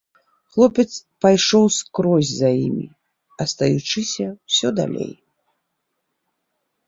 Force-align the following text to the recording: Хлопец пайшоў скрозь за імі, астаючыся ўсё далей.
Хлопец 0.53 0.85
пайшоў 1.23 1.65
скрозь 1.79 2.31
за 2.37 2.49
імі, 2.65 2.87
астаючыся 3.45 4.25
ўсё 4.47 4.67
далей. 4.79 5.11